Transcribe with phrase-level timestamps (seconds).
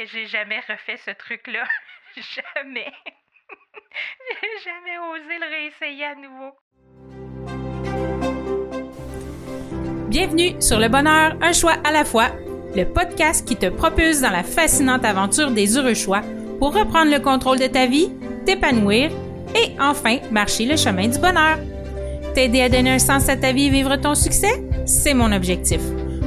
[0.00, 1.64] que j'ai jamais refait ce truc-là.
[2.16, 2.86] jamais.
[4.40, 6.54] j'ai jamais osé le réessayer à nouveau.
[10.08, 12.28] Bienvenue sur Le Bonheur, un choix à la fois,
[12.74, 16.22] le podcast qui te propulse dans la fascinante aventure des heureux choix
[16.58, 18.10] pour reprendre le contrôle de ta vie,
[18.46, 19.10] t'épanouir
[19.54, 21.58] et enfin marcher le chemin du bonheur.
[22.34, 25.80] T'aider à donner un sens à ta vie et vivre ton succès, c'est mon objectif.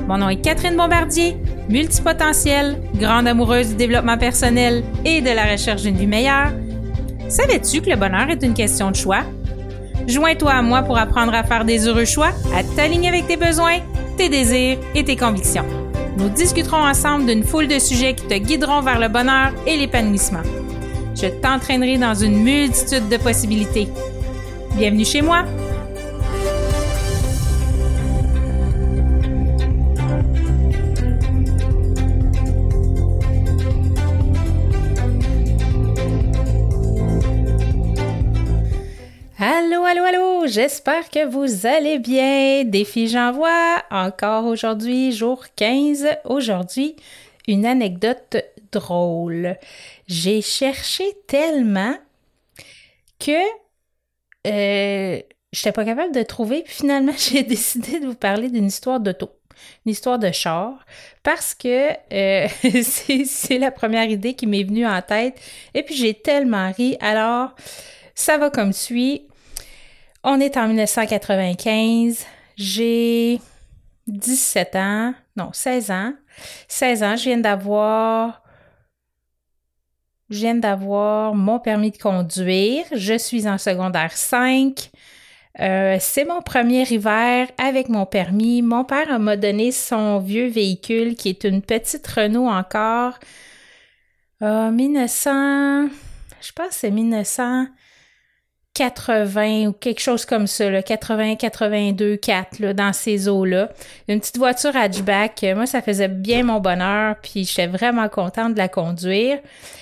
[0.08, 1.38] Mon nom est Catherine Bombardier,
[1.70, 6.52] multipotentielle, grande amoureuse du développement personnel et de la recherche d'une vie meilleure.
[7.30, 9.22] Savais-tu que le bonheur est une question de choix?
[10.08, 13.80] Joins-toi à moi pour apprendre à faire des heureux choix, à t'aligner avec tes besoins,
[14.18, 15.66] tes désirs et tes convictions.
[16.18, 20.44] Nous discuterons ensemble d'une foule de sujets qui te guideront vers le bonheur et l'épanouissement.
[21.16, 23.88] Je t'entraînerai dans une multitude de possibilités.
[24.76, 25.46] Bienvenue chez moi!
[39.46, 42.64] Allô, allô, allô, j'espère que vous allez bien.
[42.64, 46.08] Défi j'envoie, encore aujourd'hui, jour 15.
[46.24, 46.96] Aujourd'hui,
[47.46, 48.38] une anecdote
[48.72, 49.58] drôle.
[50.08, 51.94] J'ai cherché tellement
[53.20, 53.32] que
[54.48, 55.20] euh,
[55.52, 59.02] je n'étais pas capable de trouver, puis finalement, j'ai décidé de vous parler d'une histoire
[59.02, 59.30] d'auto,
[59.86, 60.86] une histoire de char,
[61.22, 62.48] parce que euh,
[63.26, 65.38] c'est la première idée qui m'est venue en tête,
[65.74, 66.96] et puis j'ai tellement ri.
[67.02, 67.54] Alors,
[68.16, 69.28] ça va comme suit.
[70.24, 72.26] On est en 1995.
[72.56, 73.42] J'ai
[74.08, 75.14] 17 ans.
[75.36, 76.14] Non, 16 ans.
[76.70, 77.16] 16 ans.
[77.18, 78.42] Je viens d'avoir.
[80.30, 82.86] Je viens d'avoir mon permis de conduire.
[82.96, 84.92] Je suis en secondaire 5.
[85.60, 88.62] Euh, c'est mon premier hiver avec mon permis.
[88.62, 93.20] Mon père m'a donné son vieux véhicule qui est une petite Renault encore.
[94.42, 95.90] Euh, 1900,
[96.42, 97.68] je pense que c'est 1900.
[98.74, 103.70] 80 ou quelque chose comme ça, là, 80, 82, 4, là, dans ces eaux-là.
[104.08, 105.46] Une petite voiture hatchback.
[105.56, 109.40] Moi, ça faisait bien mon bonheur, puis j'étais vraiment contente de la conduire.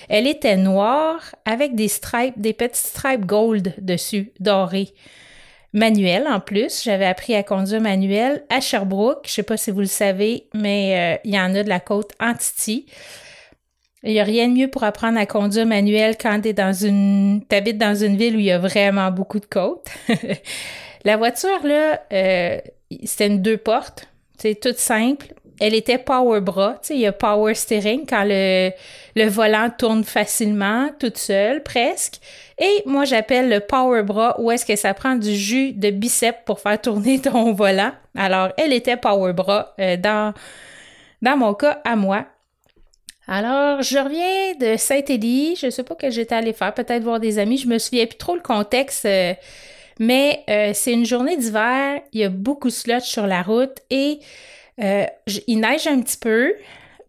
[0.08, 4.92] Elle était noire avec des stripes, des petites stripes gold dessus, dorées.
[5.74, 9.24] Manuel en plus, j'avais appris à conduire manuel à Sherbrooke.
[9.26, 11.80] Je sais pas si vous le savez, mais euh, il y en a de la
[11.80, 12.84] côte Antiti.
[14.04, 17.42] Il n'y a rien de mieux pour apprendre à conduire manuel quand tu dans une
[17.50, 19.86] habites dans une ville où il y a vraiment beaucoup de côtes.
[21.04, 22.58] la voiture, là, euh,
[23.04, 24.08] c'était une deux portes.
[24.38, 25.26] C'est toute simple.
[25.60, 26.80] Elle était power bras.
[26.90, 28.70] Il y a power steering quand le,
[29.14, 32.14] le volant tourne facilement, toute seule, presque.
[32.58, 36.40] Et moi, j'appelle le power bras où est-ce que ça prend du jus de biceps
[36.44, 37.92] pour faire tourner ton volant.
[38.16, 40.34] Alors, elle était power bras euh, dans,
[41.20, 42.26] dans mon cas à moi.
[43.28, 45.56] Alors, je reviens de Saint-Élie.
[45.56, 47.56] Je ne sais pas que j'étais allée faire, peut-être voir des amis.
[47.56, 49.34] Je me souviens plus trop le contexte, euh,
[50.00, 52.00] mais euh, c'est une journée d'hiver.
[52.12, 54.18] Il y a beaucoup de slush sur la route et
[54.82, 55.04] euh,
[55.46, 56.52] il neige un petit peu.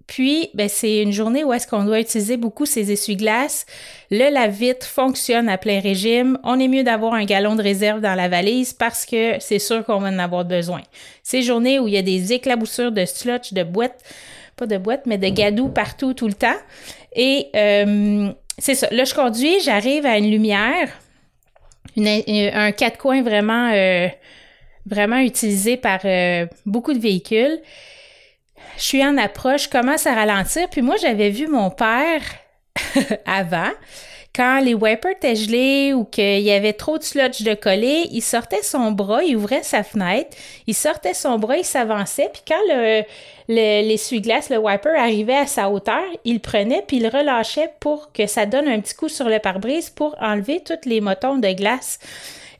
[0.06, 3.66] Puis, ben, c'est une journée où est-ce qu'on doit utiliser beaucoup ces essuie-glaces.
[4.12, 6.38] Le lave-vitre fonctionne à plein régime.
[6.44, 9.84] On est mieux d'avoir un galon de réserve dans la valise parce que c'est sûr
[9.86, 10.82] qu'on va en avoir besoin.
[11.24, 14.04] Ces journées où il y a des éclaboussures de slotch, de boîtes,
[14.56, 16.58] pas de boîte, mais de gadou partout, tout le temps.
[17.16, 18.88] Et euh, c'est ça.
[18.92, 20.90] Là, je conduis, j'arrive à une lumière,
[21.98, 24.08] un quatre coins vraiment, euh,
[24.86, 27.60] vraiment utilisé par euh, beaucoup de véhicules.
[28.78, 32.22] Je suis en approche, je commence à ralentir, puis moi, j'avais vu mon père
[33.26, 33.72] avant
[34.36, 38.22] quand les wipers étaient gelés ou qu'il y avait trop de sludge de coller, il
[38.22, 40.36] sortait son bras, il ouvrait sa fenêtre,
[40.66, 43.04] il sortait son bras, il s'avançait, puis quand le,
[43.48, 48.48] l'essuie-glace, le, wiper arrivait à sa hauteur, il prenait puis il relâchait pour que ça
[48.48, 52.00] donne un petit coup sur le pare-brise pour enlever tous les motons de glace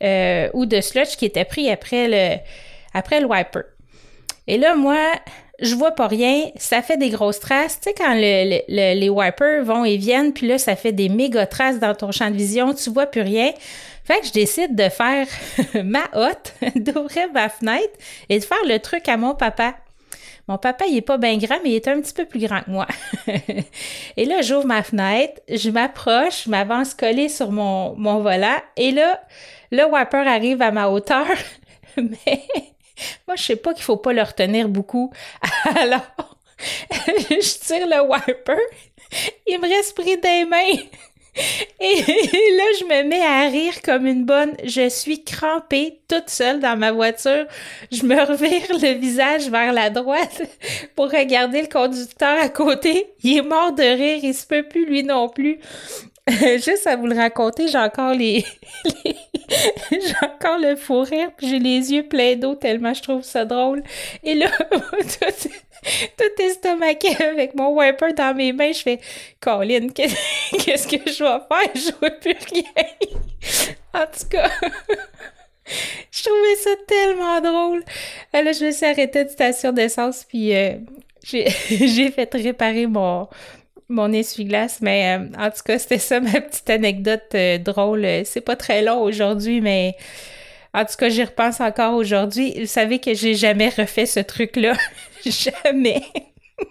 [0.04, 2.38] euh, ou de sludge qui étaient pris après le,
[2.94, 3.64] après le wiper.
[4.46, 5.00] Et là, moi,
[5.64, 7.80] je vois pas rien, ça fait des grosses traces.
[7.80, 11.80] Tu sais, quand les wipers vont et viennent, puis là, ça fait des méga traces
[11.80, 13.52] dans ton champ de vision, tu vois plus rien.
[14.04, 15.26] Fait que je décide de faire
[15.84, 17.94] ma hotte, d'ouvrir ma fenêtre
[18.30, 19.76] et de faire le truc à mon papa.
[20.50, 22.62] Mon papa, il est pas bien grand, mais il est un petit peu plus grand
[22.62, 22.86] que moi.
[24.18, 28.92] et là, j'ouvre ma fenêtre, je m'approche, je m'avance collé sur mon, mon volant, et
[28.92, 29.22] là,
[29.72, 31.26] le wiper arrive à ma hauteur,
[31.98, 32.44] mais
[33.28, 35.12] moi, je sais pas qu'il faut pas le retenir beaucoup.
[35.76, 36.02] Alors,
[37.30, 38.62] je tire le wiper.
[39.48, 40.82] Il me reste pris des mains.
[41.80, 44.56] Et là, je me mets à rire comme une bonne.
[44.64, 47.46] Je suis crampée toute seule dans ma voiture.
[47.92, 50.44] Je me revire le visage vers la droite
[50.96, 53.14] pour regarder le conducteur à côté.
[53.24, 55.60] Il est mort de rire, il se peut plus lui non plus.
[56.30, 58.46] Juste à vous le raconter, j'ai encore les,
[59.92, 63.46] j'ai encore le fou rire, puis j'ai les yeux pleins d'eau tellement je trouve ça
[63.46, 63.84] drôle.
[64.24, 65.50] Et là, tout,
[66.18, 69.00] tout estomaqué avec mon wiper dans mes mains, je fais
[69.40, 71.72] Colin, qu'est-ce que je vais faire?
[71.76, 72.86] Je vois plus rien.
[73.94, 74.50] En tout cas.
[76.12, 77.84] je trouvais ça tellement drôle.
[78.34, 80.76] Là, je me suis arrêtée de station d'essence, puis euh,
[81.24, 83.28] j'ai fait réparer mon,
[83.94, 88.06] mon essuie-glace, mais euh, en tout cas, c'était ça ma petite anecdote euh, drôle.
[88.26, 89.96] C'est pas très long aujourd'hui, mais
[90.74, 92.60] en tout cas, j'y repense encore aujourd'hui.
[92.60, 94.74] Vous savez que j'ai jamais refait ce truc-là.
[95.26, 96.02] jamais.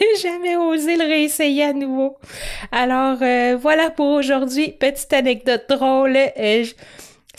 [0.00, 2.18] j'ai jamais osé le réessayer à nouveau.
[2.72, 4.72] Alors, euh, voilà pour aujourd'hui.
[4.72, 6.18] Petite anecdote drôle.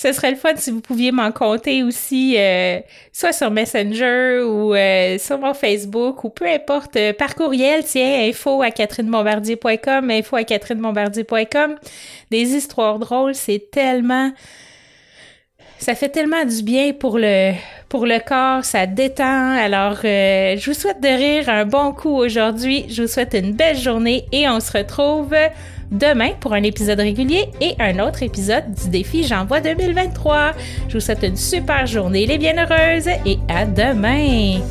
[0.04, 2.82] Ce serait le fun si vous pouviez m'en compter aussi, euh,
[3.14, 8.28] soit sur Messenger ou euh, sur mon Facebook ou peu importe, euh, par courriel, tiens,
[8.28, 11.76] info à catherinemombardier.com, info à catherinemombardier.com.
[12.32, 14.34] Des histoires drôles, c'est tellement...
[15.84, 19.52] Ça fait tellement du bien pour le, corps, ça détend.
[19.52, 22.86] Alors, je vous souhaite de rire un bon coup aujourd'hui.
[22.88, 25.36] Je vous souhaite une belle journée et on se retrouve
[25.92, 30.54] demain pour un épisode régulier et un autre épisode du défi J'envoie 2023.
[30.88, 34.62] Je vous souhaite une super journée les bienheureuses et à demain!